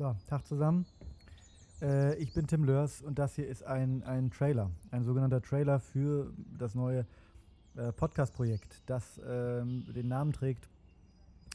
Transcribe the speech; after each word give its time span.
So, 0.00 0.16
Tag 0.28 0.46
zusammen. 0.46 0.86
Äh, 1.82 2.16
ich 2.16 2.32
bin 2.32 2.46
Tim 2.46 2.64
Lörs 2.64 3.02
und 3.02 3.18
das 3.18 3.34
hier 3.34 3.46
ist 3.46 3.62
ein, 3.64 4.02
ein 4.04 4.30
Trailer, 4.30 4.70
ein 4.92 5.04
sogenannter 5.04 5.42
Trailer 5.42 5.78
für 5.78 6.32
das 6.56 6.74
neue 6.74 7.04
äh, 7.76 7.92
Podcast-Projekt, 7.92 8.82
das 8.86 9.20
ähm, 9.28 9.84
den 9.94 10.08
Namen 10.08 10.32
trägt 10.32 10.70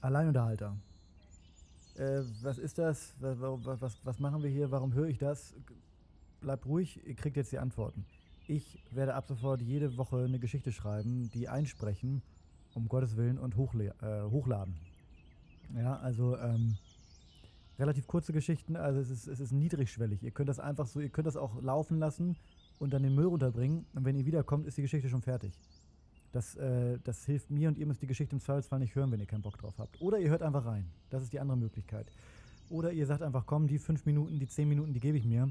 Alleinunterhalter. 0.02 0.78
Äh, 1.96 2.22
was 2.44 2.60
ist 2.60 2.78
das? 2.78 3.16
Was, 3.20 3.82
was, 3.82 3.98
was 4.04 4.20
machen 4.20 4.44
wir 4.44 4.50
hier? 4.52 4.70
Warum 4.70 4.94
höre 4.94 5.08
ich 5.08 5.18
das? 5.18 5.56
Bleibt 6.40 6.68
ruhig, 6.68 7.04
ihr 7.04 7.16
kriegt 7.16 7.38
jetzt 7.38 7.52
die 7.52 7.58
Antworten. 7.58 8.06
Ich 8.46 8.78
werde 8.92 9.16
ab 9.16 9.26
sofort 9.28 9.60
jede 9.60 9.98
Woche 9.98 10.24
eine 10.24 10.38
Geschichte 10.38 10.72
schreiben, 10.72 11.32
die 11.34 11.50
einsprechen, 11.50 12.22
um 12.76 12.90
Gottes 12.90 13.18
Willen, 13.18 13.40
und 13.40 13.56
äh, 13.56 14.22
hochladen. 14.30 14.76
Ja, 15.76 15.98
also 15.98 16.38
ähm, 16.38 16.78
relativ 17.80 18.08
kurze 18.08 18.34
Geschichten, 18.34 18.76
also 18.76 19.00
es 19.00 19.10
ist, 19.10 19.28
es 19.28 19.40
ist 19.40 19.52
niedrigschwellig. 19.52 20.24
Ihr 20.24 20.32
könnt 20.32 20.50
das 20.50 20.60
einfach 20.60 20.88
so, 20.88 21.00
ihr 21.00 21.10
könnt 21.10 21.28
das 21.28 21.38
auch 21.38 21.62
laufen 21.62 22.00
lassen 22.00 22.36
und 22.80 22.94
dann 22.94 23.04
den 23.04 23.16
Müll 23.16 23.26
runterbringen 23.26 23.86
und 23.94 24.06
wenn 24.06 24.16
ihr 24.16 24.26
wiederkommt, 24.26 24.66
ist 24.68 24.78
die 24.78 24.82
Geschichte 24.82 25.10
schon 25.10 25.22
fertig. 25.22 25.60
Das, 26.32 26.56
äh, 26.56 27.00
das 27.04 27.26
hilft 27.26 27.50
mir 27.50 27.70
und 27.70 27.78
ihr 27.78 27.86
müsst 27.86 28.02
die 28.02 28.08
Geschichte 28.08 28.36
im 28.36 28.42
Zweifelsfall 28.42 28.80
nicht 28.80 28.96
hören, 28.96 29.12
wenn 29.12 29.20
ihr 29.20 29.26
keinen 29.26 29.42
Bock 29.42 29.58
drauf 29.58 29.76
habt. 29.78 30.02
Oder 30.02 30.20
ihr 30.20 30.30
hört 30.30 30.42
einfach 30.42 30.66
rein. 30.66 30.86
Das 31.10 31.24
ist 31.24 31.32
die 31.32 31.40
andere 31.40 31.58
Möglichkeit. 31.58 32.12
Oder 32.70 32.92
ihr 32.92 33.06
sagt 33.06 33.22
einfach, 33.22 33.46
komm, 33.46 33.68
die 33.68 33.80
fünf 33.80 34.06
Minuten, 34.06 34.40
die 34.40 34.48
zehn 34.48 34.68
Minuten, 34.68 34.94
die 34.94 35.00
gebe 35.00 35.18
ich 35.18 35.26
mir. 35.26 35.50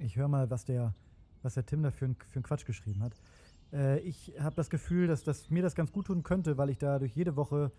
Ich 0.00 0.16
höre 0.16 0.28
mal, 0.28 0.50
was 0.50 0.64
der, 0.64 0.94
was 1.42 1.54
der 1.54 1.66
Tim 1.66 1.82
da 1.82 1.90
für, 1.90 2.08
für 2.08 2.34
einen 2.34 2.42
Quatsch 2.42 2.64
geschrieben 2.64 3.02
hat. 3.02 3.12
Äh, 3.72 4.00
ich 4.00 4.32
habe 4.40 4.56
das 4.56 4.70
Gefühl, 4.70 5.06
dass, 5.06 5.24
dass 5.24 5.50
mir 5.50 5.62
das 5.62 5.74
ganz 5.74 5.92
gut 5.92 6.06
tun 6.06 6.22
könnte, 6.22 6.58
weil 6.58 6.70
ich 6.70 6.78
da 6.78 6.98
durch 6.98 7.14
jede 7.14 7.36
Woche 7.36 7.70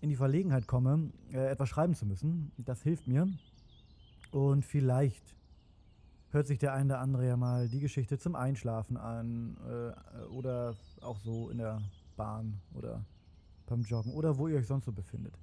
in 0.00 0.10
die 0.10 0.16
Verlegenheit 0.16 0.66
komme, 0.66 1.10
äh, 1.32 1.50
etwas 1.50 1.68
schreiben 1.68 1.94
zu 1.94 2.06
müssen. 2.06 2.52
Das 2.58 2.82
hilft 2.82 3.06
mir. 3.06 3.28
Und 4.30 4.64
vielleicht 4.64 5.34
hört 6.30 6.46
sich 6.46 6.58
der 6.58 6.74
eine 6.74 6.94
oder 6.94 7.00
andere 7.00 7.26
ja 7.26 7.36
mal 7.36 7.68
die 7.68 7.80
Geschichte 7.80 8.18
zum 8.18 8.34
Einschlafen 8.34 8.96
an 8.96 9.56
äh, 9.66 10.24
oder 10.26 10.74
auch 11.00 11.18
so 11.18 11.50
in 11.50 11.58
der 11.58 11.80
Bahn 12.16 12.60
oder 12.74 13.04
beim 13.66 13.82
Joggen 13.82 14.12
oder 14.12 14.36
wo 14.38 14.48
ihr 14.48 14.58
euch 14.58 14.66
sonst 14.66 14.84
so 14.84 14.92
befindet. 14.92 15.38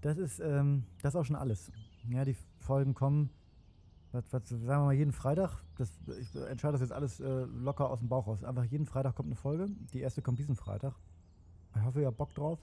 Das 0.00 0.18
ist, 0.18 0.40
ähm, 0.40 0.84
das 1.02 1.14
ist 1.14 1.20
auch 1.20 1.24
schon 1.24 1.36
alles. 1.36 1.72
Ja, 2.08 2.24
die 2.24 2.36
Folgen 2.58 2.94
kommen, 2.94 3.30
was, 4.12 4.24
was, 4.32 4.48
sagen 4.48 4.66
wir 4.66 4.78
mal, 4.78 4.92
jeden 4.94 5.12
Freitag. 5.12 5.62
Das, 5.76 5.90
ich 6.18 6.34
entscheide 6.34 6.72
das 6.72 6.82
jetzt 6.82 6.92
alles 6.92 7.20
äh, 7.20 7.44
locker 7.44 7.90
aus 7.90 7.98
dem 7.98 8.08
Bauch 8.08 8.26
raus. 8.26 8.44
Einfach 8.44 8.64
jeden 8.64 8.86
Freitag 8.86 9.14
kommt 9.14 9.28
eine 9.28 9.36
Folge. 9.36 9.68
Die 9.92 10.00
erste 10.00 10.22
kommt 10.22 10.38
diesen 10.38 10.56
Freitag. 10.56 10.94
Ich 11.74 11.82
hoffe, 11.82 12.00
ihr 12.00 12.06
habt 12.06 12.16
Bock 12.16 12.34
drauf. 12.34 12.58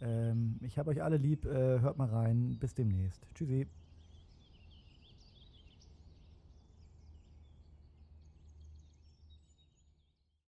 Ähm, 0.00 0.58
ich 0.62 0.78
habe 0.78 0.90
euch 0.90 1.02
alle 1.02 1.16
lieb. 1.16 1.46
Äh, 1.46 1.80
hört 1.80 1.98
mal 1.98 2.08
rein. 2.08 2.56
Bis 2.58 2.74
demnächst. 2.74 3.26
Tschüssi. 3.34 3.66